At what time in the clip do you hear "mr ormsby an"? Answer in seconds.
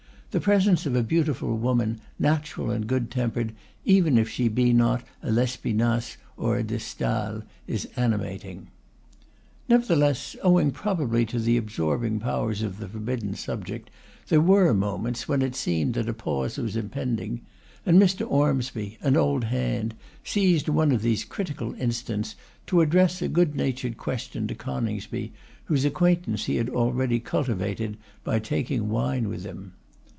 18.01-19.17